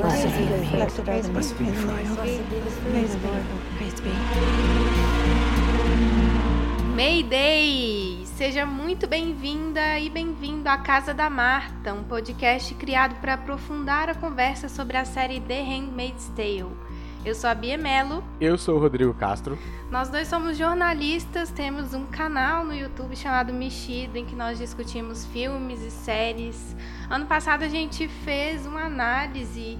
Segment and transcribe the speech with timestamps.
[0.00, 1.32] Blessed be the fruit.
[1.32, 2.06] Blessed be the fruit.
[2.90, 3.44] Praise the Lord.
[3.76, 4.10] Praise be.
[6.94, 8.24] Mayday!
[8.24, 14.14] Seja muito bem-vinda e bem-vindo à Casa da Marta, um podcast criado para aprofundar a
[14.14, 16.74] conversa sobre a série The Handmaid's Tale.
[17.22, 18.24] Eu sou a Bia Mello.
[18.40, 19.58] Eu sou o Rodrigo Castro.
[19.90, 25.26] Nós dois somos jornalistas, temos um canal no YouTube chamado Mexido, em que nós discutimos
[25.26, 26.74] filmes e séries.
[27.10, 29.78] Ano passado a gente fez uma análise,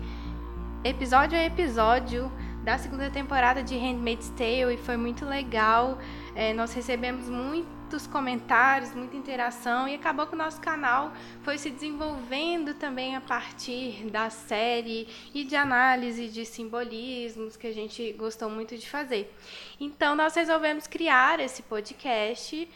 [0.82, 2.32] episódio a episódio,
[2.64, 5.98] da segunda temporada de Handmaid's Tale e foi muito legal.
[6.34, 11.12] É, nós recebemos muitos comentários, muita interação e acabou que o nosso canal
[11.42, 17.74] foi se desenvolvendo também a partir da série e de análise de simbolismos que a
[17.74, 19.34] gente gostou muito de fazer.
[19.78, 22.66] Então nós resolvemos criar esse podcast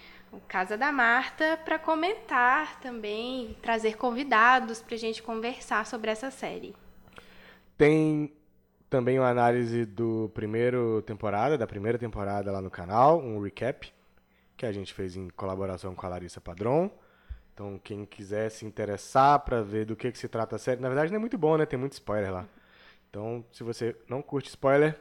[0.49, 6.75] Casa da Marta para comentar também, trazer convidados para a gente conversar sobre essa série.
[7.77, 8.33] Tem
[8.89, 13.93] também uma análise do primeiro temporada, da primeira temporada lá no canal, um recap
[14.57, 16.91] que a gente fez em colaboração com a Larissa Padron.
[17.53, 20.89] Então, quem quiser se interessar para ver do que, que se trata a série, na
[20.89, 21.67] verdade não é muito bom, né?
[21.67, 22.47] Tem muito spoiler lá.
[23.11, 24.99] Então, se você não curte spoiler,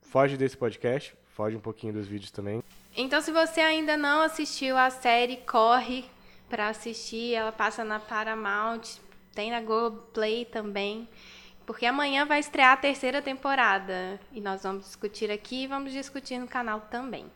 [0.00, 2.62] foge desse podcast, foge um pouquinho dos vídeos também.
[2.96, 6.04] Então, se você ainda não assistiu a série, corre
[6.48, 7.34] para assistir.
[7.34, 8.82] Ela passa na Paramount,
[9.34, 11.08] tem na Globoplay também.
[11.66, 14.18] Porque amanhã vai estrear a terceira temporada.
[14.32, 17.26] E nós vamos discutir aqui e vamos discutir no canal também.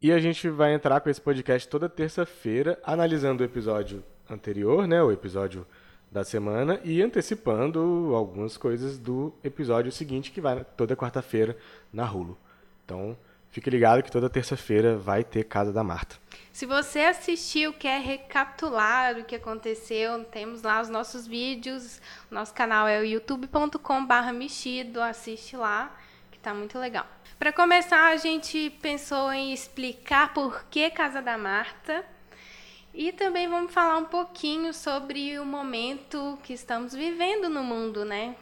[0.00, 5.02] E a gente vai entrar com esse podcast toda terça-feira, analisando o episódio anterior, né?
[5.02, 5.66] O episódio
[6.10, 11.56] da semana, e antecipando algumas coisas do episódio seguinte, que vai toda quarta-feira
[11.92, 12.38] na Hulu.
[12.84, 13.16] Então,
[13.54, 16.16] fique ligado que toda terça-feira vai ter Casa da Marta.
[16.52, 22.00] Se você assistiu, quer recapitular o que aconteceu, temos lá os nossos vídeos.
[22.28, 25.00] Nosso canal é o youtube.com/barra mexido.
[25.00, 25.96] Assiste lá,
[26.32, 27.06] que tá muito legal.
[27.38, 32.04] Para começar, a gente pensou em explicar por que Casa da Marta.
[32.92, 38.34] E também vamos falar um pouquinho sobre o momento que estamos vivendo no mundo, né?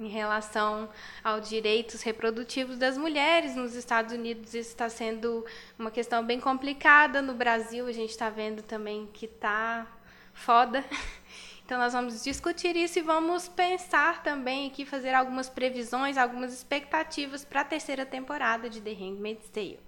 [0.00, 0.88] Em relação
[1.22, 4.54] aos direitos reprodutivos das mulheres nos Estados Unidos.
[4.54, 5.44] Isso está sendo
[5.78, 7.20] uma questão bem complicada.
[7.20, 9.86] No Brasil, a gente está vendo também que está
[10.32, 10.84] foda.
[11.70, 17.44] Então, nós vamos discutir isso e vamos pensar também aqui, fazer algumas previsões, algumas expectativas
[17.44, 19.78] para a terceira temporada de The Handmaid's Tale.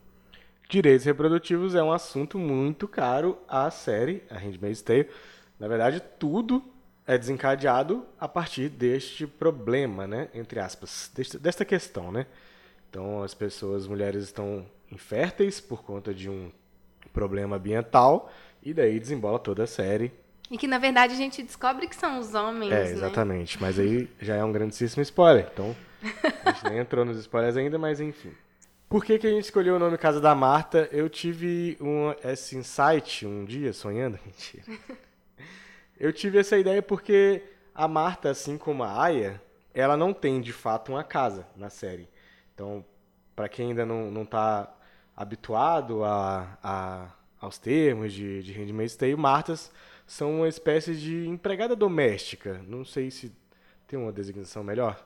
[0.68, 5.10] Direitos reprodutivos é um assunto muito caro à série, a Handmaid's Tale.
[5.58, 6.62] Na verdade, tudo
[7.06, 12.26] é desencadeado a partir deste problema, né, entre aspas, deste, desta questão, né?
[12.88, 16.50] Então, as pessoas, as mulheres estão inférteis por conta de um
[17.12, 18.30] problema ambiental
[18.62, 20.12] e daí desembola toda a série.
[20.50, 22.90] E que na verdade a gente descobre que são os homens, É, né?
[22.90, 23.60] exatamente.
[23.60, 25.48] Mas aí já é um grandíssimo spoiler.
[25.52, 25.74] Então,
[26.44, 28.32] a gente nem entrou nos spoilers ainda, mas enfim.
[28.88, 30.86] Por que, que a gente escolheu o nome Casa da Marta?
[30.92, 34.19] Eu tive um, esse insight um dia, sonhando.
[34.26, 34.64] Mentira.
[36.02, 39.40] Eu tive essa ideia porque a Marta, assim como a Aya,
[39.72, 42.08] ela não tem de fato uma casa na série.
[42.52, 42.84] Então,
[43.36, 44.74] para quem ainda não, não tá
[45.16, 47.08] habituado a, a,
[47.40, 49.70] aos termos de, de Handmaid's Tale, Martas
[50.04, 52.60] são uma espécie de empregada doméstica.
[52.66, 53.32] Não sei se
[53.86, 55.00] tem uma designação melhor.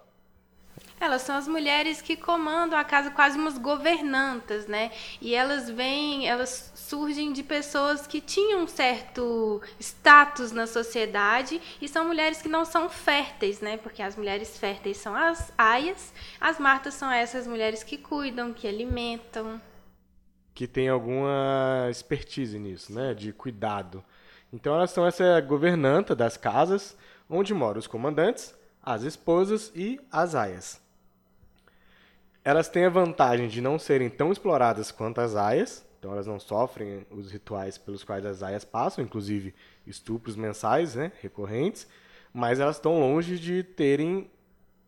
[0.98, 4.90] Elas são as mulheres que comandam a casa, quase umas governantas, né?
[5.20, 11.86] E elas vêm, elas surgem de pessoas que tinham um certo status na sociedade e
[11.86, 13.76] são mulheres que não são férteis, né?
[13.76, 18.66] Porque as mulheres férteis são as aias, as martas são essas mulheres que cuidam, que
[18.66, 19.60] alimentam.
[20.54, 23.12] Que tem alguma expertise nisso, né?
[23.12, 24.02] De cuidado.
[24.50, 26.96] Então elas são essa governanta das casas,
[27.28, 28.55] onde moram os comandantes,
[28.86, 30.80] as esposas e as aias.
[32.44, 36.38] Elas têm a vantagem de não serem tão exploradas quanto as aias, então elas não
[36.38, 39.52] sofrem os rituais pelos quais as aias passam, inclusive
[39.84, 41.88] estupros mensais, né, recorrentes,
[42.32, 44.30] mas elas estão longe de terem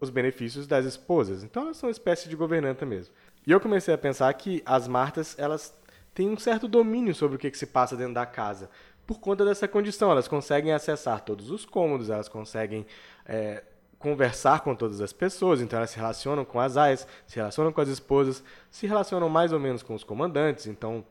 [0.01, 1.43] os benefícios das esposas.
[1.43, 3.13] Então elas são uma espécie de governanta mesmo.
[3.45, 5.75] E eu comecei a pensar que as martas, elas
[6.15, 8.71] têm um certo domínio sobre o que, que se passa dentro da casa,
[9.05, 10.13] por conta dessa condição.
[10.13, 12.87] Elas conseguem acessar todos os cômodos, elas conseguem
[13.27, 13.65] é,
[13.99, 17.81] conversar com todas as pessoas, então elas se relacionam com as aias, se relacionam com
[17.81, 21.05] as esposas, se relacionam mais ou menos com os comandantes, então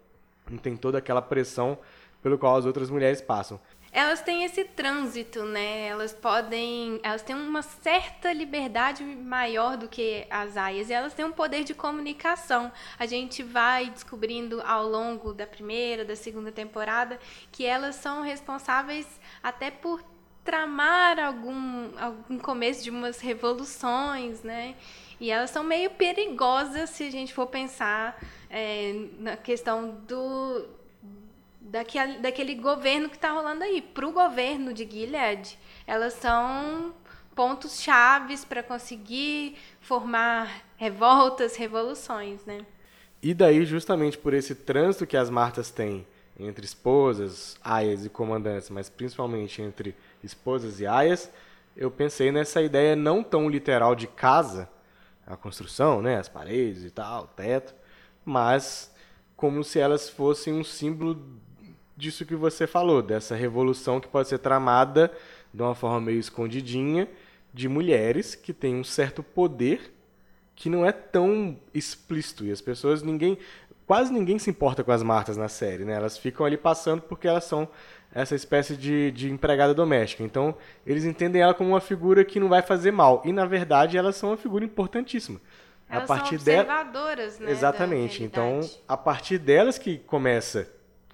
[0.49, 1.77] não tem toda aquela pressão
[2.21, 3.59] pelo qual as outras mulheres passam.
[3.91, 5.87] Elas têm esse trânsito, né?
[5.87, 11.25] Elas podem, elas têm uma certa liberdade maior do que as aias e elas têm
[11.25, 12.71] um poder de comunicação.
[12.99, 17.17] A gente vai descobrindo ao longo da primeira, da segunda temporada
[17.51, 19.07] que elas são responsáveis
[19.41, 20.03] até por
[20.47, 24.75] tramar algum, algum começo de umas revoluções, né?
[25.19, 28.17] E elas são meio perigosas se a gente for pensar
[28.49, 30.65] é, na questão do
[31.59, 33.81] daquele, daquele governo que está rolando aí.
[33.81, 36.93] Para o governo de Gilead, elas são
[37.35, 42.65] pontos chaves para conseguir formar revoltas, revoluções, né?
[43.21, 46.07] E daí, justamente por esse trânsito que as Martas têm
[46.39, 51.29] entre esposas, aias e comandantes, mas principalmente entre esposas e aias,
[51.75, 54.69] eu pensei nessa ideia não tão literal de casa,
[55.25, 57.75] a construção, né, as paredes e tal, o teto,
[58.25, 58.93] mas
[59.35, 61.21] como se elas fossem um símbolo
[61.95, 65.11] disso que você falou, dessa revolução que pode ser tramada
[65.53, 67.07] de uma forma meio escondidinha
[67.53, 69.93] de mulheres que têm um certo poder
[70.55, 73.37] que não é tão explícito e as pessoas ninguém
[73.85, 75.93] quase ninguém se importa com as Martas na série, né?
[75.93, 77.69] Elas ficam ali passando porque elas são
[78.17, 80.23] essa espécie de, de empregada doméstica.
[80.23, 80.55] Então,
[80.85, 83.21] eles entendem ela como uma figura que não vai fazer mal.
[83.23, 85.39] E, na verdade, elas são uma figura importantíssima.
[85.87, 87.51] Elas a partir são observadoras, né?
[87.51, 88.23] Exatamente.
[88.23, 90.67] Então, a partir delas que começa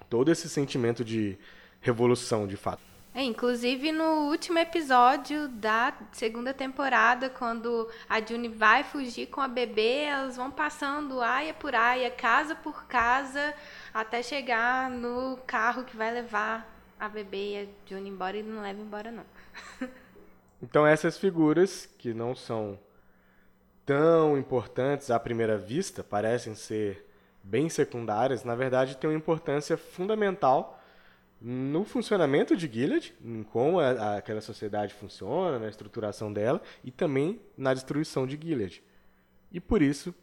[0.08, 1.36] todo esse sentimento de
[1.82, 2.80] revolução, de fato.
[3.14, 9.46] É, inclusive no último episódio da segunda temporada, quando a June vai fugir com a
[9.46, 13.54] bebê, elas vão passando aia por aia, casa por casa,
[13.92, 18.62] até chegar no carro que vai levar a bebê e a June embora e não
[18.62, 19.24] leva embora não.
[20.62, 22.78] então essas figuras que não são
[23.84, 27.06] tão importantes à primeira vista, parecem ser
[27.42, 30.80] bem secundárias, na verdade têm uma importância fundamental
[31.40, 36.90] no funcionamento de Gilead, em como a, a, aquela sociedade funciona, na estruturação dela, e
[36.90, 38.82] também na destruição de Gilead.
[39.52, 40.14] E por isso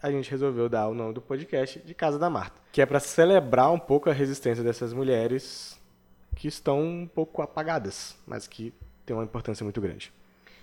[0.00, 3.00] a gente resolveu dar o nome do podcast de Casa da Marta, que é para
[3.00, 5.77] celebrar um pouco a resistência dessas mulheres
[6.38, 8.72] que estão um pouco apagadas, mas que
[9.04, 10.12] têm uma importância muito grande.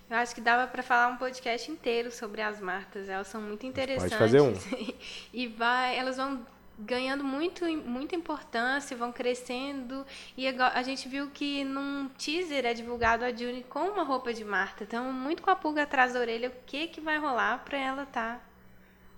[0.09, 3.09] Eu acho que dava para falar um podcast inteiro sobre as Martas.
[3.09, 4.17] Elas são muito interessantes.
[4.17, 4.53] Pode fazer um.
[5.33, 6.45] e vai, elas vão
[6.79, 10.05] ganhando muito, muita importância, vão crescendo.
[10.37, 14.45] E a gente viu que num teaser é divulgado a Juni com uma roupa de
[14.45, 14.85] Marta.
[14.85, 18.03] Então, muito com a pulga atrás da orelha, o que, que vai rolar para ela
[18.03, 18.41] estar tá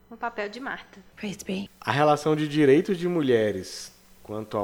[0.09, 1.03] no papel de Marta.
[1.79, 4.61] A relação de direitos de mulheres quanto à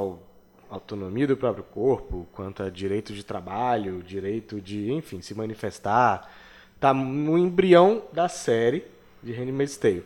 [0.73, 6.29] autonomia do próprio corpo, quanto a direito de trabalho, direito de, enfim, se manifestar,
[6.75, 8.85] está no embrião da série
[9.21, 10.03] de Handmaid's Tale.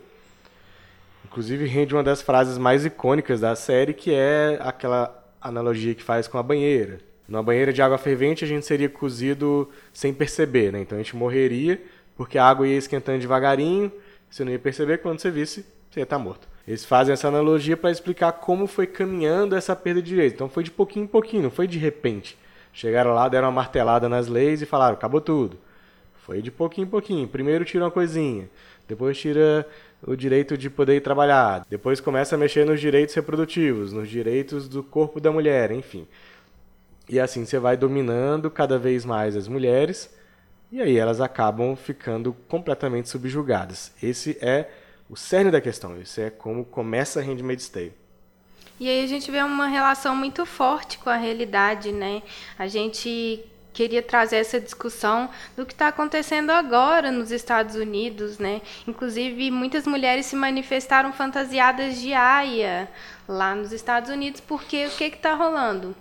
[1.25, 6.27] Inclusive rende uma das frases mais icônicas da série, que é aquela analogia que faz
[6.27, 6.99] com a banheira.
[7.27, 10.79] Numa banheira de água fervente a gente seria cozido sem perceber, né?
[10.79, 11.81] Então a gente morreria
[12.15, 13.91] porque a água ia esquentando devagarinho,
[14.29, 16.47] você não ia perceber, quando você visse, você ia estar morto.
[16.67, 20.33] Eles fazem essa analogia para explicar como foi caminhando essa perda de direito.
[20.33, 22.37] Então foi de pouquinho em pouquinho, não foi de repente.
[22.73, 25.57] Chegaram lá, deram uma martelada nas leis e falaram, acabou tudo.
[26.25, 27.27] Foi de pouquinho em pouquinho.
[27.27, 28.49] Primeiro tira uma coisinha,
[28.85, 29.65] depois tira
[30.05, 31.65] o direito de poder ir trabalhar.
[31.69, 36.05] Depois começa a mexer nos direitos reprodutivos, nos direitos do corpo da mulher, enfim.
[37.07, 40.13] E assim você vai dominando cada vez mais as mulheres
[40.69, 43.93] e aí elas acabam ficando completamente subjugadas.
[44.03, 44.69] Esse é
[45.09, 47.93] o cerne da questão, esse é como começa a Handmaid's Tale.
[48.79, 52.21] E aí a gente vê uma relação muito forte com a realidade, né?
[52.59, 53.43] A gente
[53.73, 58.61] queria trazer essa discussão do que está acontecendo agora nos Estados Unidos, né?
[58.87, 62.89] Inclusive, muitas mulheres se manifestaram fantasiadas de aia
[63.27, 65.95] lá nos Estados Unidos, porque o que está rolando?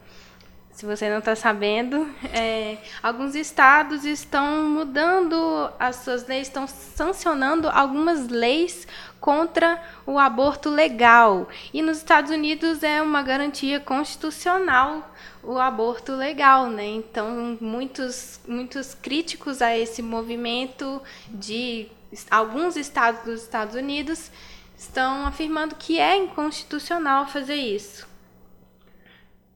[0.76, 7.66] Se você não está sabendo, é, alguns estados estão mudando as suas leis, estão sancionando
[7.71, 8.87] algumas leis
[9.18, 11.49] contra o aborto legal.
[11.73, 15.11] E nos Estados Unidos é uma garantia constitucional
[15.42, 16.85] o aborto legal, né?
[16.85, 21.88] Então, muitos, muitos críticos a esse movimento de
[22.30, 24.30] alguns estados dos Estados Unidos
[24.76, 28.14] estão afirmando que é inconstitucional fazer isso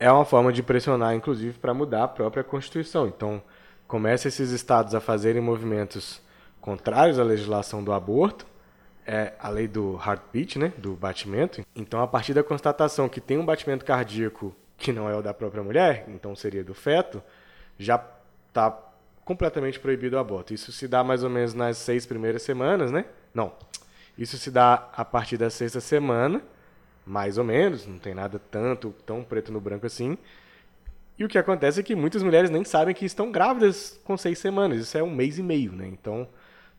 [0.01, 3.07] é uma forma de pressionar, inclusive, para mudar a própria Constituição.
[3.07, 3.43] Então,
[3.87, 6.23] começa esses estados a fazerem movimentos
[6.59, 8.47] contrários à legislação do aborto,
[9.07, 11.63] é a lei do heartbeat, né, do batimento.
[11.77, 15.35] Então, a partir da constatação que tem um batimento cardíaco que não é o da
[15.35, 17.23] própria mulher, então seria do feto,
[17.79, 18.03] já
[18.49, 18.77] está
[19.23, 20.55] completamente proibido o aborto.
[20.55, 23.05] Isso se dá mais ou menos nas seis primeiras semanas, né?
[23.35, 23.53] Não.
[24.17, 26.43] Isso se dá a partir da sexta semana
[27.11, 30.17] mais ou menos, não tem nada tanto, tão preto no branco assim.
[31.19, 34.39] E o que acontece é que muitas mulheres nem sabem que estão grávidas com seis
[34.39, 34.81] semanas.
[34.81, 35.89] Isso é um mês e meio, né?
[35.89, 36.29] Então,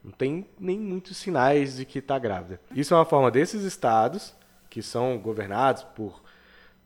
[0.01, 2.61] não tem nem muitos sinais de que está grávida.
[2.73, 4.33] Isso é uma forma desses estados,
[4.69, 6.23] que são governados por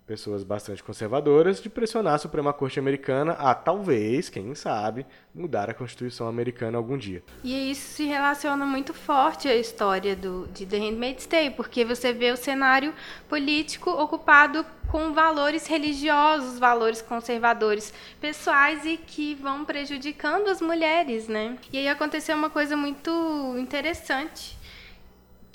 [0.06, 5.74] pessoas bastante conservadoras de pressionar a Suprema Corte Americana a talvez, quem sabe, mudar a
[5.74, 7.24] Constituição americana algum dia.
[7.44, 12.14] E isso se relaciona muito forte à história do, de The Handmaid's Tale, porque você
[12.14, 12.94] vê o cenário
[13.28, 21.58] político ocupado com valores religiosos, valores conservadores pessoais e que vão prejudicando as mulheres, né?
[21.74, 24.56] E aí aconteceu uma coisa muito interessante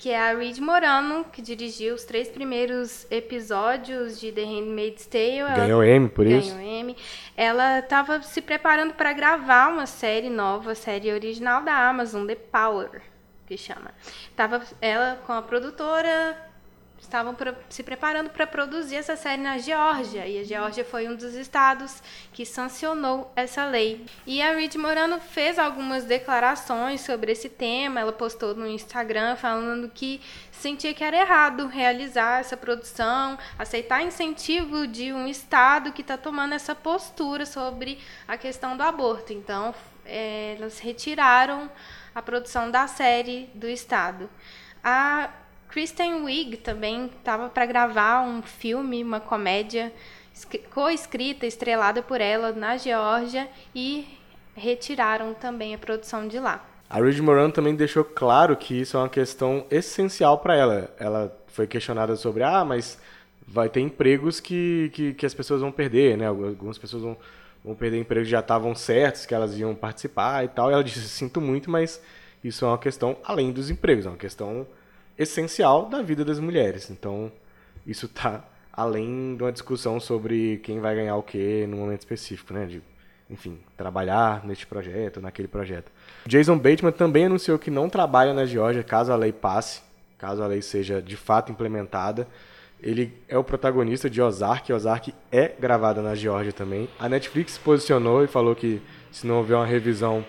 [0.01, 5.55] que é a Reed Morano, que dirigiu os três primeiros episódios de The Handmaid's Tale.
[5.55, 6.55] Ganhou M por ganhou isso?
[6.55, 6.97] Ganhou M.
[7.37, 13.03] Ela estava se preparando para gravar uma série nova, série original da Amazon, The Power,
[13.45, 13.91] que chama.
[14.35, 16.35] Tava ela com a produtora
[17.01, 17.35] estavam
[17.67, 22.01] se preparando para produzir essa série na Geórgia, e a Geórgia foi um dos estados
[22.31, 24.05] que sancionou essa lei.
[24.25, 29.89] E a Reed Morano fez algumas declarações sobre esse tema, ela postou no Instagram falando
[29.89, 36.17] que sentia que era errado realizar essa produção, aceitar incentivo de um estado que está
[36.17, 39.33] tomando essa postura sobre a questão do aborto.
[39.33, 39.73] Então,
[40.05, 41.69] é, elas retiraram
[42.13, 44.29] a produção da série do estado.
[44.83, 45.29] A
[45.71, 49.91] Kristen Wiig também estava para gravar um filme, uma comédia
[50.69, 54.05] co-escrita, estrelada por ela na Geórgia e
[54.53, 56.61] retiraram também a produção de lá.
[56.89, 60.93] A Reed Moran também deixou claro que isso é uma questão essencial para ela.
[60.99, 62.99] Ela foi questionada sobre, ah, mas
[63.47, 66.27] vai ter empregos que, que, que as pessoas vão perder, né?
[66.27, 67.15] Algumas pessoas vão,
[67.63, 70.69] vão perder empregos que já estavam certos, que elas iam participar e tal.
[70.69, 72.01] E ela disse, sinto muito, mas
[72.43, 74.67] isso é uma questão além dos empregos, é uma questão
[75.17, 76.89] essencial da vida das mulheres.
[76.89, 77.31] Então,
[77.85, 82.53] isso está além de uma discussão sobre quem vai ganhar o quê no momento específico,
[82.53, 82.65] né?
[82.65, 82.81] De,
[83.29, 85.91] enfim, trabalhar neste projeto, naquele projeto.
[86.25, 89.81] Jason Bateman também anunciou que não trabalha na Geórgia caso a lei passe,
[90.17, 92.27] caso a lei seja de fato implementada.
[92.81, 96.89] Ele é o protagonista de Ozark, Ozark é gravada na Geórgia também.
[96.97, 100.25] A Netflix se posicionou e falou que se não houver uma revisão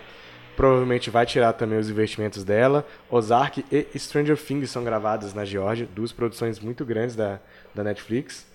[0.55, 2.85] provavelmente vai tirar também os investimentos dela.
[3.09, 7.39] Ozark e Stranger Things são gravadas na Geórgia, duas produções muito grandes da,
[7.73, 8.45] da Netflix.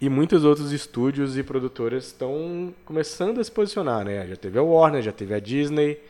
[0.00, 4.26] E muitos outros estúdios e produtoras estão começando a se posicionar, né?
[4.28, 6.00] Já teve a Warner, já teve a Disney.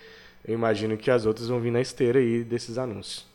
[0.47, 3.26] Eu imagino que as outras vão vir na esteira aí desses anúncios.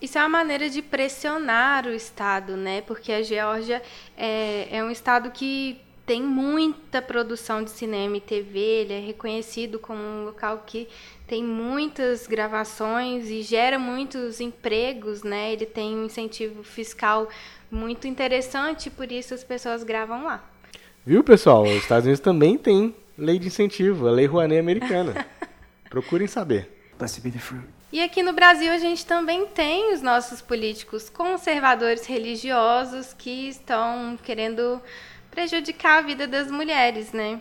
[0.00, 2.80] Isso é uma maneira de pressionar o Estado, né?
[2.80, 3.82] Porque a Geórgia
[4.16, 5.78] é, é um Estado que
[6.10, 10.88] tem muita produção de cinema e TV, ele é reconhecido como um local que
[11.24, 15.52] tem muitas gravações e gera muitos empregos, né?
[15.52, 17.28] Ele tem um incentivo fiscal
[17.70, 20.42] muito interessante, por isso as pessoas gravam lá.
[21.06, 21.62] Viu, pessoal?
[21.62, 25.24] Os Estados Unidos também tem lei de incentivo, a Lei Rouanet americana.
[25.88, 26.90] Procurem saber.
[26.98, 27.68] Blessed be the fruit.
[27.92, 34.18] E aqui no Brasil a gente também tem os nossos políticos conservadores religiosos que estão
[34.24, 34.82] querendo
[35.30, 37.40] prejudicar a vida das mulheres, né?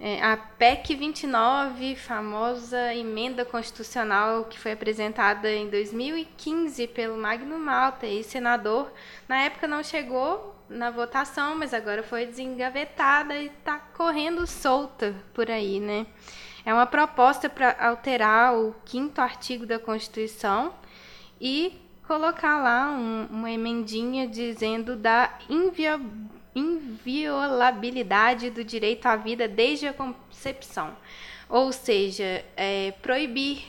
[0.00, 8.06] É, a PEC 29, famosa emenda constitucional que foi apresentada em 2015 pelo Magno Malta
[8.06, 8.92] e senador,
[9.28, 15.50] na época não chegou na votação, mas agora foi desengavetada e está correndo solta por
[15.50, 16.06] aí, né?
[16.64, 20.74] É uma proposta para alterar o quinto artigo da Constituição
[21.40, 29.86] e colocar lá um, uma emendinha dizendo da inviabilidade inviolabilidade do direito à vida desde
[29.86, 30.96] a concepção.
[31.48, 33.64] Ou seja, é, proibir,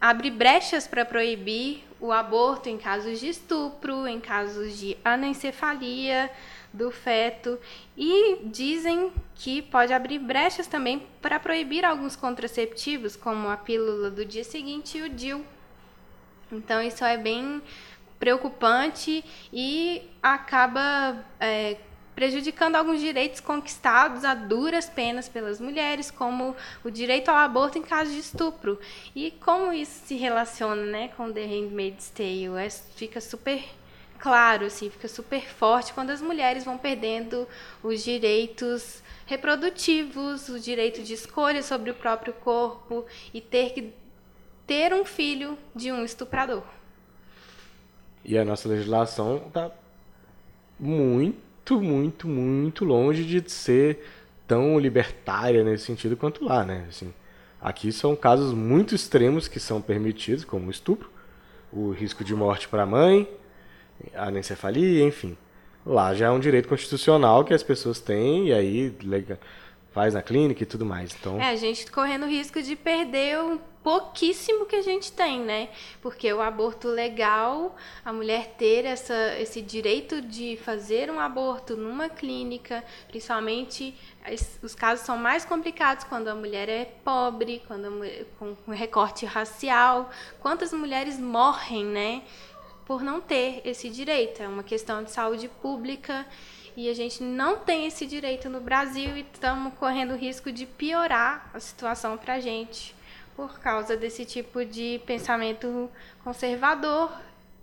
[0.00, 6.30] abre brechas para proibir o aborto em casos de estupro, em casos de anencefalia
[6.72, 7.58] do feto
[7.96, 14.24] e dizem que pode abrir brechas também para proibir alguns contraceptivos, como a pílula do
[14.24, 15.44] dia seguinte e o DIL.
[16.50, 17.62] Então isso é bem
[18.20, 21.78] preocupante e acaba é,
[22.14, 27.82] prejudicando alguns direitos conquistados a duras penas pelas mulheres, como o direito ao aborto em
[27.82, 28.78] caso de estupro.
[29.16, 32.58] E como isso se relaciona né, com The Handmaid's Tale?
[32.58, 33.64] É, fica super
[34.18, 37.48] claro, assim, fica super forte quando as mulheres vão perdendo
[37.82, 43.94] os direitos reprodutivos, o direito de escolha sobre o próprio corpo e ter que
[44.66, 46.62] ter um filho de um estuprador.
[48.24, 49.70] E a nossa legislação está
[50.78, 54.04] muito, muito, muito longe de ser
[54.46, 56.86] tão libertária nesse sentido quanto lá, né?
[56.88, 57.12] Assim,
[57.60, 61.10] aqui são casos muito extremos que são permitidos, como o estupro,
[61.72, 63.28] o risco de morte para a mãe,
[64.14, 65.36] a anencefalia, enfim.
[65.84, 68.94] Lá já é um direito constitucional que as pessoas têm e aí
[69.92, 71.14] faz na clínica e tudo mais.
[71.18, 75.40] Então, É, a gente correndo o risco de perder o pouquíssimo que a gente tem,
[75.40, 75.68] né?
[76.02, 82.08] Porque o aborto legal, a mulher ter essa, esse direito de fazer um aborto numa
[82.08, 83.94] clínica, principalmente
[84.62, 90.10] os casos são mais complicados quando a mulher é pobre, quando mulher, com, recorte racial.
[90.40, 92.22] Quantas mulheres morrem, né?
[92.84, 94.42] Por não ter esse direito.
[94.42, 96.26] É uma questão de saúde pública
[96.76, 100.66] e a gente não tem esse direito no Brasil e estamos correndo o risco de
[100.66, 102.99] piorar a situação para gente
[103.40, 105.90] por causa desse tipo de pensamento
[106.22, 107.10] conservador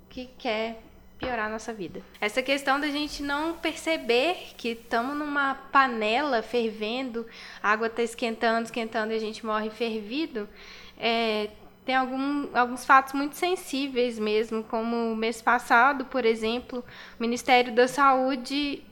[0.09, 0.81] que quer
[1.19, 2.01] piorar a nossa vida.
[2.19, 7.27] Essa questão da gente não perceber que estamos numa panela fervendo,
[7.61, 10.49] a água está esquentando, esquentando e a gente morre fervido,
[10.97, 11.51] é,
[11.85, 16.83] tem algum, alguns fatos muito sensíveis mesmo, como mês passado, por exemplo,
[17.19, 18.83] o Ministério da Saúde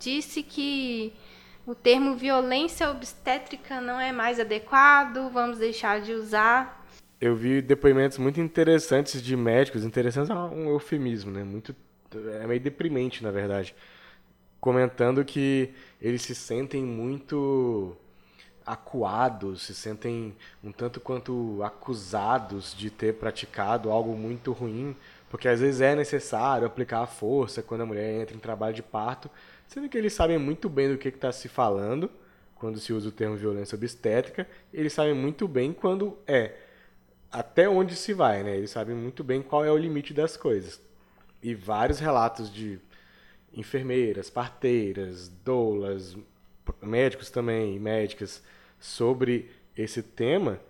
[0.00, 1.12] disse que
[1.68, 6.82] o termo violência obstétrica não é mais adequado, vamos deixar de usar.
[7.20, 11.44] eu vi depoimentos muito interessantes de médicos, interessantes é um eufemismo, né?
[11.44, 11.76] Muito
[12.40, 13.74] é meio deprimente, na verdade,
[14.58, 17.94] comentando que eles se sentem muito
[18.64, 20.34] acuados, se sentem
[20.64, 24.96] um tanto quanto acusados de ter praticado algo muito ruim,
[25.28, 28.82] porque às vezes é necessário aplicar a força quando a mulher entra em trabalho de
[28.82, 29.30] parto,
[29.68, 32.10] sendo que eles sabem muito bem do que está se falando
[32.56, 36.56] quando se usa o termo violência obstétrica, eles sabem muito bem quando é
[37.30, 38.56] até onde se vai, né?
[38.56, 40.80] Eles sabem muito bem qual é o limite das coisas.
[41.40, 42.80] E vários relatos de
[43.54, 46.16] enfermeiras, parteiras, doulas,
[46.82, 48.42] médicos também, médicas,
[48.80, 50.60] sobre esse tema,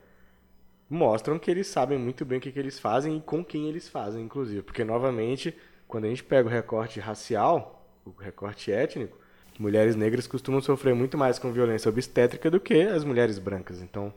[0.91, 3.89] mostram que eles sabem muito bem o que, que eles fazem e com quem eles
[3.89, 4.63] fazem, inclusive.
[4.63, 7.78] Porque, novamente, quando a gente pega o recorte racial,
[8.09, 9.17] o recorte étnico,
[9.59, 13.81] mulheres negras costumam sofrer muito mais com violência obstétrica do que as mulheres brancas.
[13.81, 14.13] Então,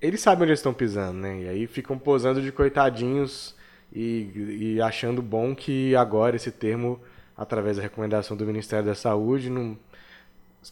[0.00, 1.42] eles sabem onde eles estão pisando, né?
[1.42, 3.54] E aí ficam posando de coitadinhos
[3.92, 7.00] e, e achando bom que agora esse termo,
[7.36, 9.76] através da recomendação do Ministério da Saúde, não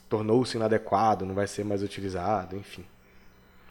[0.08, 2.84] tornou-se inadequado, não vai ser mais utilizado, enfim.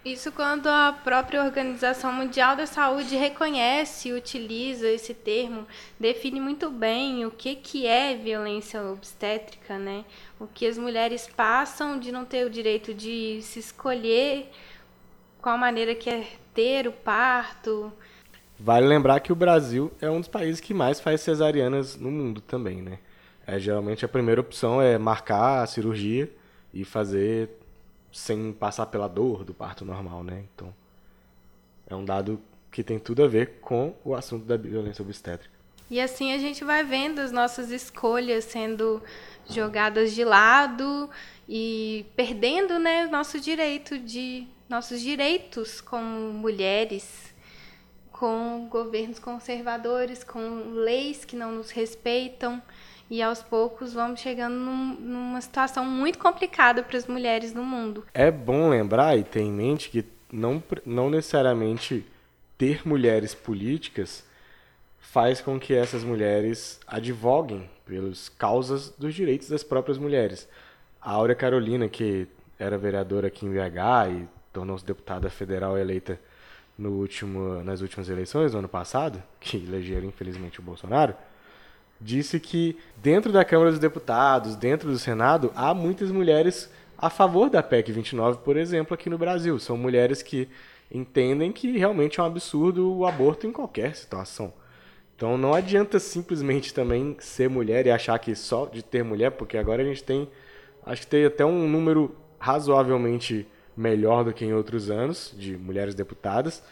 [0.04, 5.68] Isso quando a própria Organização Mundial da Saúde reconhece e utiliza esse termo,
[6.00, 10.06] define muito bem o que, que é violência obstétrica, né?
[10.40, 14.50] O que as mulheres passam de não ter o direito de se escolher
[15.42, 17.92] qual maneira quer ter o parto.
[18.58, 22.40] Vale lembrar que o Brasil é um dos países que mais faz cesarianas no mundo
[22.40, 23.00] também, né?
[23.46, 26.32] É, geralmente a primeira opção é marcar a cirurgia
[26.74, 27.59] e fazer
[28.12, 30.44] sem passar pela dor do parto normal, né?
[30.54, 30.74] Então,
[31.88, 32.42] é um dado
[32.72, 35.60] que tem tudo a ver com o assunto da violência obstétrica.
[35.90, 39.02] E assim a gente vai vendo as nossas escolhas sendo
[39.50, 41.10] jogadas de lado
[41.48, 47.34] e perdendo, né, nosso direito de nossos direitos como mulheres,
[48.12, 52.62] com governos conservadores, com leis que não nos respeitam.
[53.10, 58.06] E aos poucos vamos chegando num, numa situação muito complicada para as mulheres no mundo.
[58.14, 62.06] É bom lembrar e ter em mente que não, não necessariamente
[62.58, 64.24] ter mulheres políticas
[65.00, 70.48] faz com que essas mulheres advoguem pelas causas dos direitos das próprias mulheres.
[71.02, 72.28] A Áurea Carolina, que
[72.60, 76.20] era vereadora aqui em BH e tornou-se deputada federal eleita
[76.78, 81.16] no último, nas últimas eleições, no ano passado, que elegeram infelizmente o Bolsonaro,
[82.00, 87.50] disse que dentro da Câmara dos Deputados, dentro do Senado, há muitas mulheres a favor
[87.50, 89.58] da PEC 29, por exemplo, aqui no Brasil.
[89.60, 90.50] São mulheres que
[90.92, 94.54] entendem que realmente é um absurdo o aborto em qualquer situação.
[95.16, 99.58] Então não adianta simplesmente também ser mulher e achar que só de ter mulher, porque
[99.58, 100.30] agora a gente tem,
[100.86, 105.94] acho que tem até um número razoavelmente melhor do que em outros anos de mulheres
[105.94, 106.64] deputadas,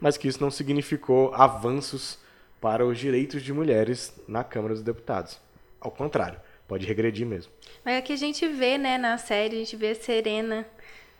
[0.00, 2.18] mas que isso não significou avanços
[2.64, 5.38] para os direitos de mulheres na Câmara dos Deputados.
[5.78, 7.52] Ao contrário, pode regredir mesmo.
[7.84, 10.66] Mas é que a gente vê, né, na série, a gente vê Serena.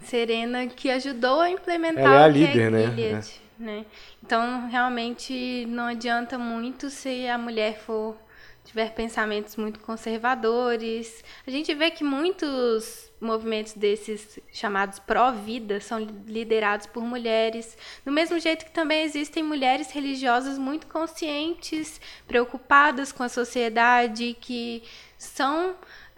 [0.01, 2.87] Serena que ajudou a implementar Ela é a que líder, é né?
[2.87, 3.87] Gilead, né?
[4.23, 8.17] Então, realmente, não adianta muito se a mulher for
[8.65, 11.23] tiver pensamentos muito conservadores.
[11.47, 18.39] A gente vê que muitos movimentos desses chamados pró-vida são liderados por mulheres, do mesmo
[18.39, 24.83] jeito que também existem mulheres religiosas muito conscientes, preocupadas com a sociedade, que
[25.19, 25.75] são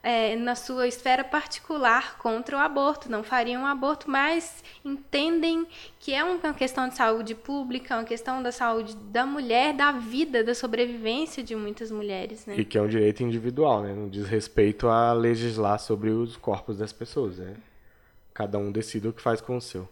[0.07, 5.67] é, na sua esfera particular contra o aborto, não fariam um aborto, mas entendem
[5.99, 10.45] que é uma questão de saúde pública, uma questão da saúde da mulher, da vida,
[10.45, 12.47] da sobrevivência de muitas mulheres.
[12.47, 12.55] Né?
[12.57, 13.93] E que é um direito individual, né?
[13.93, 17.39] não diz respeito a legislar sobre os corpos das pessoas.
[17.39, 17.57] Né?
[18.33, 19.89] Cada um decide o que faz com o seu.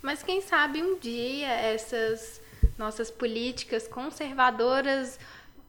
[0.00, 2.40] Mas quem sabe um dia essas
[2.78, 5.18] nossas políticas conservadoras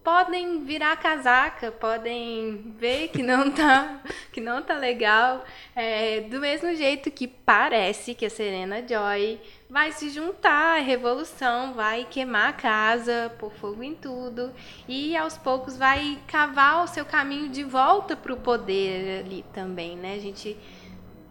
[0.04, 5.46] podem virar casaca, podem ver que não tá, que não tá legal.
[5.76, 9.40] É, do mesmo jeito que parece que a Serena Joy
[9.70, 14.52] vai se juntar à revolução, vai queimar a casa, pôr fogo em tudo
[14.88, 19.96] e aos poucos vai cavar o seu caminho de volta para o poder ali também,
[19.96, 20.16] né?
[20.16, 20.58] A gente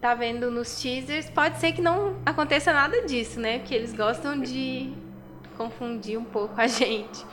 [0.00, 3.58] tá vendo nos teasers, pode ser que não aconteça nada disso, né?
[3.58, 4.92] Porque eles gostam de
[5.56, 7.24] confundir um pouco a gente.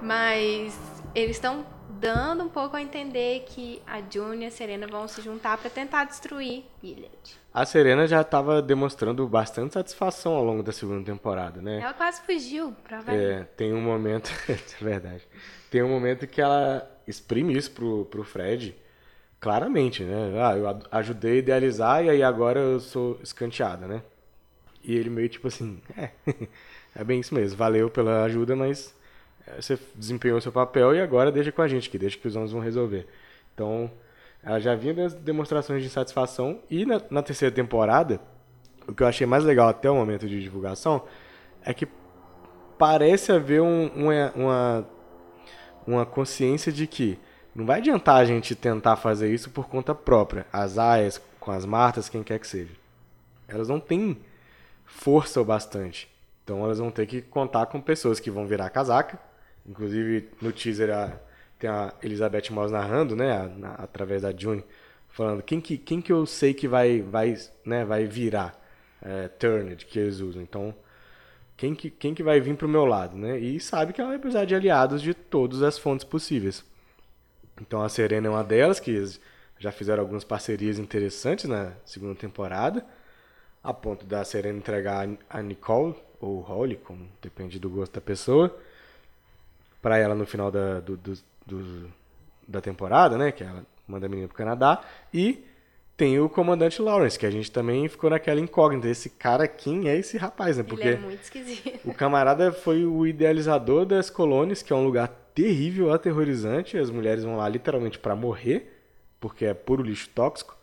[0.00, 0.78] Mas
[1.14, 1.64] eles estão
[1.98, 5.68] dando um pouco a entender que a June e a Serena vão se juntar para
[5.68, 7.38] tentar destruir Gilead.
[7.52, 11.80] A Serena já estava demonstrando bastante satisfação ao longo da segunda temporada, né?
[11.80, 15.26] Ela quase fugiu pra É, tem um momento, é verdade.
[15.70, 18.76] Tem um momento que ela exprime isso pro, pro Fred,
[19.40, 20.34] claramente, né?
[20.40, 24.02] Ah, eu ajudei a idealizar e aí agora eu sou escanteada, né?
[24.84, 26.10] E ele meio tipo assim, é,
[26.94, 28.94] é bem isso mesmo, valeu pela ajuda, mas
[29.56, 32.52] você desempenhou seu papel e agora deixa com a gente, que deixa que os homens
[32.52, 33.06] vão resolver.
[33.54, 33.90] Então,
[34.42, 38.20] ela já vinha das demonstrações de satisfação e na, na, terceira temporada,
[38.86, 41.04] o que eu achei mais legal até o momento de divulgação
[41.62, 41.86] é que
[42.78, 44.88] parece haver um, uma, uma,
[45.86, 47.18] uma consciência de que
[47.54, 50.46] não vai adiantar a gente tentar fazer isso por conta própria.
[50.52, 52.72] As aias, com as martas, quem quer que seja.
[53.48, 54.16] Elas não têm
[54.86, 56.08] força o bastante.
[56.44, 59.18] Então elas vão ter que contar com pessoas que vão virar casaca,
[59.68, 61.20] Inclusive, no teaser a,
[61.58, 64.64] tem a Elizabeth Moss narrando, né, a, na, através da June,
[65.10, 68.58] falando quem que, quem que eu sei que vai, vai, né, vai virar
[69.02, 70.42] é, Turned, que eles usam.
[70.42, 70.74] Então,
[71.56, 73.38] quem que, quem que vai vir pro meu lado, né?
[73.38, 76.64] E sabe que ela vai precisar de aliados de todas as fontes possíveis.
[77.60, 79.04] Então, a Serena é uma delas, que
[79.58, 82.86] já fizeram algumas parcerias interessantes na segunda temporada,
[83.62, 88.56] a ponto da Serena entregar a Nicole, ou Holly, como depende do gosto da pessoa,
[89.80, 91.14] para ela no final da, do, do,
[91.46, 91.90] do,
[92.46, 93.32] da temporada, né?
[93.32, 94.82] Que ela manda a menina pro Canadá.
[95.12, 95.44] E
[95.96, 98.88] tem o comandante Lawrence, que a gente também ficou naquela incógnita.
[98.88, 100.62] Esse cara, quem é esse rapaz, né?
[100.62, 101.80] Porque Ele é muito esquisito.
[101.84, 106.78] O camarada foi o idealizador das colônias, que é um lugar terrível, aterrorizante.
[106.78, 108.80] As mulheres vão lá literalmente para morrer,
[109.18, 110.56] porque é puro lixo tóxico.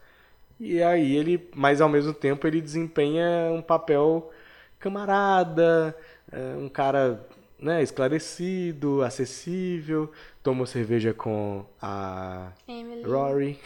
[0.58, 4.32] E aí ele, mas ao mesmo tempo, ele desempenha um papel
[4.80, 5.94] camarada,
[6.32, 7.28] é, um cara
[7.66, 10.12] né, esclarecido, acessível,
[10.44, 13.04] tomou cerveja com a Emily.
[13.04, 13.60] Rory,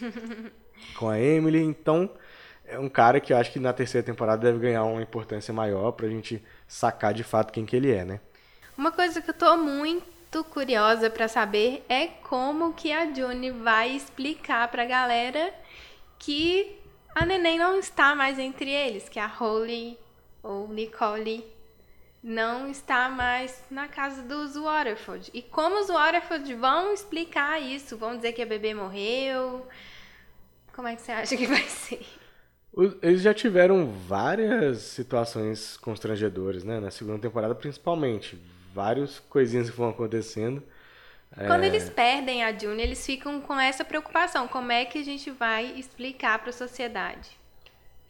[0.96, 2.08] com a Emily, então
[2.64, 5.90] é um cara que eu acho que na terceira temporada deve ganhar uma importância maior
[5.90, 8.20] pra gente sacar de fato quem que ele é, né?
[8.78, 13.90] Uma coisa que eu tô muito curiosa para saber é como que a June vai
[13.90, 15.52] explicar pra galera
[16.20, 16.78] que
[17.12, 19.98] a neném não está mais entre eles, que a Holly
[20.40, 21.44] ou Nicole
[22.22, 25.30] não está mais na casa dos Waterford.
[25.32, 27.96] E como os Waterford vão explicar isso?
[27.96, 29.66] Vão dizer que a bebê morreu?
[30.74, 32.06] Como é que você acha que vai ser?
[33.02, 36.78] Eles já tiveram várias situações constrangedoras, né?
[36.78, 38.38] Na segunda temporada, principalmente.
[38.72, 40.62] Várias coisinhas que vão acontecendo.
[41.46, 41.66] Quando é...
[41.66, 44.46] eles perdem a June, eles ficam com essa preocupação.
[44.46, 47.39] Como é que a gente vai explicar para a sociedade?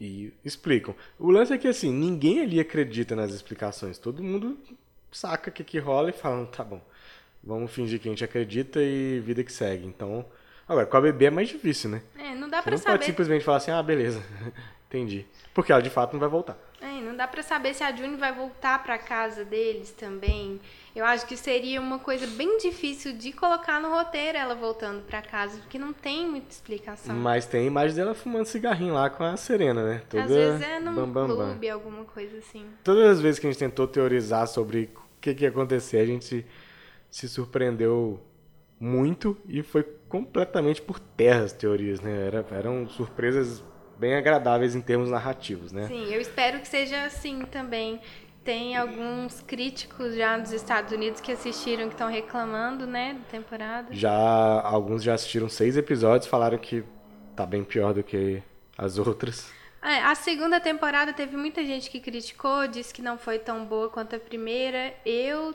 [0.01, 0.95] E explicam.
[1.19, 3.99] O lance é que assim, ninguém ali acredita nas explicações.
[3.99, 4.57] Todo mundo
[5.11, 6.81] saca o que, que rola e fala, tá bom,
[7.43, 9.85] vamos fingir que a gente acredita e vida que segue.
[9.85, 10.25] Então,
[10.67, 12.01] agora, com a bebê é mais difícil, né?
[12.17, 12.91] É, não dá Você pra não saber.
[12.93, 14.23] pode simplesmente falar assim, ah, beleza,
[14.89, 15.23] entendi.
[15.53, 16.57] Porque ela de fato não vai voltar.
[16.81, 20.59] É, não dá pra saber se a June vai voltar pra casa deles também.
[20.95, 25.21] Eu acho que seria uma coisa bem difícil de colocar no roteiro ela voltando para
[25.21, 27.15] casa, porque não tem muita explicação.
[27.15, 30.01] Mas tem a imagem dela fumando cigarrinho lá com a Serena, né?
[30.09, 31.73] Toda Às vezes é num bam, bam, clube, bam.
[31.73, 32.65] alguma coisa assim.
[32.83, 36.05] Todas as vezes que a gente tentou teorizar sobre o que, que ia acontecer, a
[36.05, 36.45] gente se,
[37.11, 38.19] se surpreendeu
[38.79, 42.25] muito e foi completamente por terra as teorias, né?
[42.25, 43.63] Era, eram surpresas
[44.01, 45.87] bem agradáveis em termos narrativos, né?
[45.87, 48.01] Sim, eu espero que seja assim também.
[48.43, 53.93] Tem alguns críticos já dos Estados Unidos que assistiram que estão reclamando, né, da temporada.
[53.93, 56.83] Já alguns já assistiram seis episódios, falaram que
[57.35, 58.41] tá bem pior do que
[58.75, 59.51] as outras.
[59.83, 63.87] É, a segunda temporada teve muita gente que criticou, disse que não foi tão boa
[63.87, 64.95] quanto a primeira.
[65.05, 65.53] Eu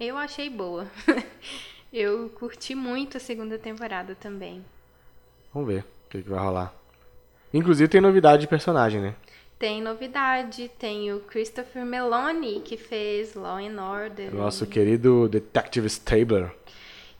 [0.00, 0.86] eu achei boa.
[1.92, 4.64] eu curti muito a segunda temporada também.
[5.52, 6.83] Vamos ver o que, que vai rolar.
[7.54, 9.14] Inclusive tem novidade de personagem, né?
[9.58, 14.34] Tem novidade, tem o Christopher Meloni, que fez Law and Order.
[14.34, 16.50] Nosso querido Detective Stabler.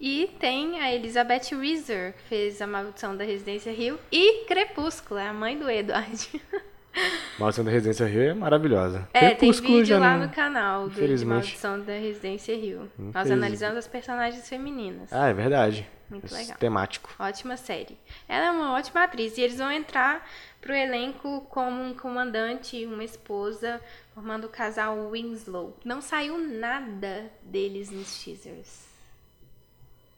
[0.01, 3.99] E tem a Elizabeth Reeser, que fez A Maldição da Residência Rio.
[4.11, 6.29] E Crepúsculo, é a mãe do Edward.
[7.38, 9.09] Maldição da Residência Rio é maravilhosa.
[9.14, 11.27] É, tem Crepúsculo vídeo já lá não- no canal do.
[11.27, 12.90] Maldição da Residência Rio.
[12.99, 15.12] Nós analisamos as personagens femininas.
[15.12, 15.87] Ah, é verdade.
[16.09, 16.59] Muito Esse legal.
[16.59, 17.14] Temático.
[17.19, 17.99] Ótima série.
[18.29, 19.37] Ela é uma ótima atriz.
[19.37, 20.29] E eles vão entrar
[20.61, 23.81] pro elenco como um comandante e uma esposa,
[24.14, 25.77] formando o casal Winslow.
[25.85, 28.85] Não saiu nada deles nos teasers.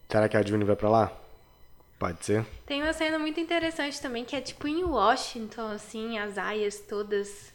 [0.08, 1.12] Será que a June vai pra lá?
[1.98, 2.44] Pode ser.
[2.66, 7.54] Tem uma cena muito interessante também, que é tipo em Washington, assim, as aias todas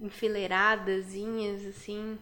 [0.00, 2.18] enfileiradazinhas, assim,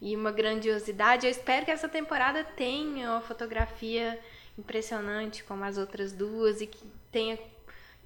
[0.00, 1.26] e uma grandiosidade.
[1.26, 4.18] Eu espero que essa temporada tenha uma fotografia
[4.58, 7.38] impressionante, como as outras duas, e que tenha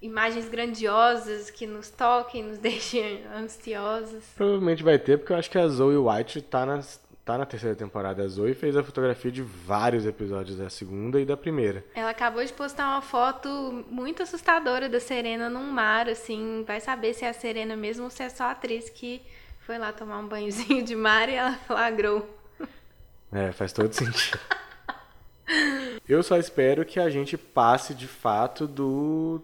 [0.00, 4.24] imagens grandiosas que nos toquem, nos deixem ansiosos.
[4.36, 6.82] Provavelmente vai ter, porque eu acho que a Zoe White tá na,
[7.24, 8.22] tá na terceira temporada.
[8.22, 11.84] A Zoe fez a fotografia de vários episódios da segunda e da primeira.
[11.94, 17.14] Ela acabou de postar uma foto muito assustadora da Serena num mar, assim, vai saber
[17.14, 19.22] se é a Serena mesmo ou se é só a atriz que
[19.60, 22.28] foi lá tomar um banhozinho de mar e ela flagrou.
[23.32, 24.38] É, faz todo sentido.
[26.06, 29.40] Eu só espero que a gente passe de fato do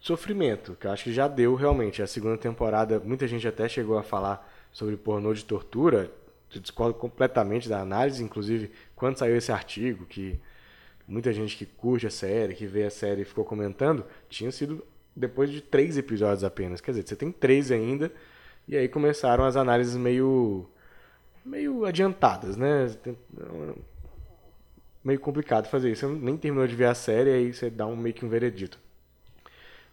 [0.00, 2.02] sofrimento, que eu acho que já deu realmente.
[2.02, 6.10] A segunda temporada, muita gente até chegou a falar sobre pornô de tortura.
[6.54, 10.40] Eu discordo completamente da análise, inclusive quando saiu esse artigo, que
[11.06, 14.82] muita gente que curte a série, que vê a série e ficou comentando, tinha sido
[15.14, 16.80] depois de três episódios apenas.
[16.80, 18.10] Quer dizer, você tem três ainda,
[18.66, 20.66] e aí começaram as análises meio
[21.44, 22.94] meio adiantadas, né?
[25.02, 26.06] Meio complicado fazer isso.
[26.06, 28.78] Você nem terminou de ver a série, aí você dá um meio que um veredito.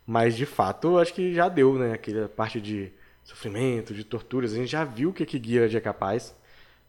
[0.06, 1.94] Mas de fato, acho que já deu, né?
[1.94, 2.92] Aquela parte de
[3.24, 4.54] sofrimento, de torturas.
[4.54, 6.36] A gente já viu o que que Guilherme é capaz.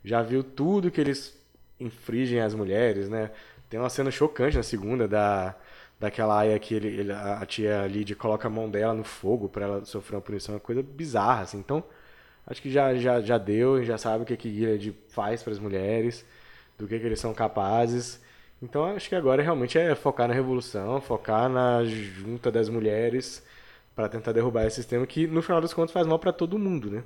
[0.05, 1.37] Já viu tudo que eles
[1.81, 3.31] infringem às mulheres, né?
[3.71, 5.55] Tem uma cena chocante na segunda da
[5.99, 9.65] daquela aia que ele, ele- a tia Lydia coloca a mão dela no fogo para
[9.65, 11.59] ela sofrer uma punição, uma coisa bizarra, assim.
[11.59, 11.83] Então,
[12.47, 15.59] acho que já, já, já deu, já sabe o que que Gilead faz para as
[15.59, 16.25] mulheres,
[16.79, 18.21] do que que eles são capazes.
[18.63, 23.45] Então, acho que agora realmente é focar na revolução, focar na junta das mulheres
[23.95, 26.91] para tentar derrubar esse sistema que, no final das contas, faz mal para todo mundo,
[26.91, 27.03] né?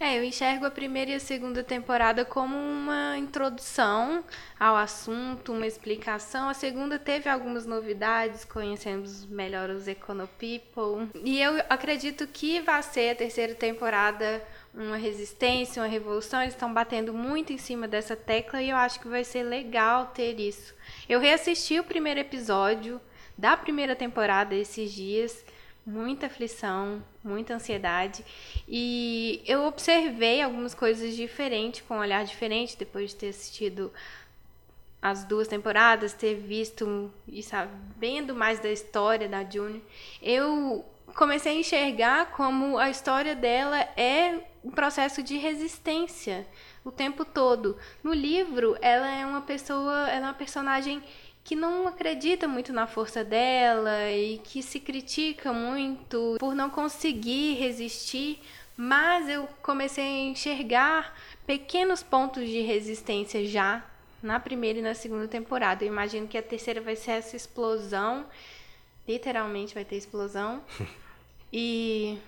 [0.00, 4.22] É, eu enxergo a primeira e a segunda temporada como uma introdução
[4.58, 6.48] ao assunto, uma explicação.
[6.48, 11.10] A segunda teve algumas novidades, conhecemos melhor os Econopeople.
[11.24, 14.40] E eu acredito que vai ser a terceira temporada
[14.78, 16.40] uma resistência, uma revolução.
[16.40, 20.06] Eles estão batendo muito em cima dessa tecla e eu acho que vai ser legal
[20.06, 20.74] ter isso.
[21.08, 23.00] Eu reassisti o primeiro episódio
[23.36, 25.44] da primeira temporada esses dias
[25.88, 28.22] muita aflição, muita ansiedade.
[28.68, 33.90] E eu observei algumas coisas diferentes, com um olhar diferente, depois de ter assistido
[35.00, 39.82] as duas temporadas, ter visto e sabendo mais da história da June.
[40.20, 40.84] Eu
[41.18, 46.46] comecei a enxergar como a história dela é um processo de resistência
[46.84, 47.76] o tempo todo.
[48.04, 51.02] No livro, ela é uma pessoa, ela é uma personagem
[51.42, 57.54] que não acredita muito na força dela e que se critica muito por não conseguir
[57.54, 58.40] resistir,
[58.76, 63.84] mas eu comecei a enxergar pequenos pontos de resistência já
[64.22, 65.82] na primeira e na segunda temporada.
[65.82, 68.24] Eu imagino que a terceira vai ser essa explosão,
[69.08, 70.62] literalmente vai ter explosão
[71.52, 72.18] e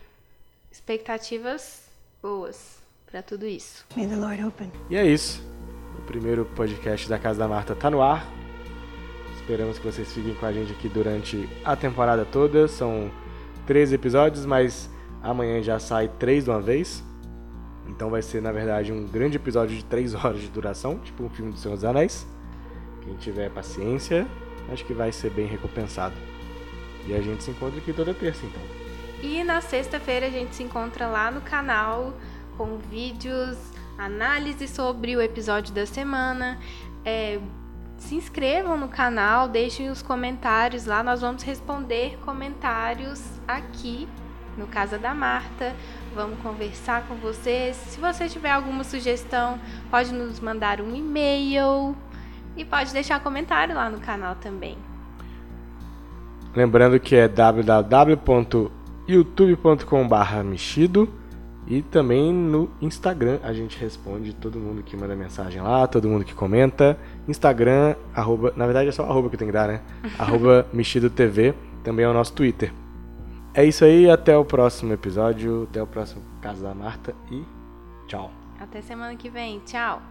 [0.71, 1.85] expectativas
[2.23, 2.79] boas
[3.11, 3.85] para tudo isso.
[3.97, 4.71] May the Lord open.
[4.89, 5.43] E é isso.
[5.99, 8.27] O primeiro podcast da Casa da Marta tá no ar.
[9.35, 12.69] Esperamos que vocês fiquem com a gente aqui durante a temporada toda.
[12.69, 13.11] São
[13.67, 14.89] 13 episódios, mas
[15.23, 17.03] amanhã já sai três de uma vez.
[17.89, 21.29] Então vai ser, na verdade, um grande episódio de 3 horas de duração, tipo um
[21.29, 22.27] filme do Senhor dos Anéis.
[23.03, 24.27] Quem tiver paciência,
[24.73, 26.15] acho que vai ser bem recompensado.
[27.07, 28.80] E a gente se encontra aqui toda terça, então.
[29.23, 32.15] E na sexta-feira a gente se encontra lá no canal
[32.57, 33.59] com vídeos,
[33.99, 36.59] análise sobre o episódio da semana.
[37.05, 37.39] É,
[37.99, 41.03] se inscrevam no canal, deixem os comentários lá.
[41.03, 44.09] Nós vamos responder comentários aqui
[44.57, 45.75] no Casa da Marta.
[46.15, 47.77] Vamos conversar com vocês.
[47.77, 51.95] Se você tiver alguma sugestão, pode nos mandar um e-mail
[52.57, 54.79] e pode deixar comentário lá no canal também.
[56.55, 57.29] Lembrando que é
[59.11, 61.09] www.youtube.com.br mexido
[61.67, 66.25] e também no Instagram a gente responde todo mundo que manda mensagem lá, todo mundo
[66.25, 66.99] que comenta.
[67.29, 69.81] Instagram, arroba, na verdade é só arroba que tem que dar, né?
[70.19, 71.55] arroba mexido TV.
[71.85, 72.73] também é o nosso Twitter.
[73.53, 77.45] É isso aí, até o próximo episódio, até o próximo Caso da Marta e
[78.07, 78.31] tchau.
[78.61, 79.61] Até semana que vem.
[79.61, 80.10] Tchau.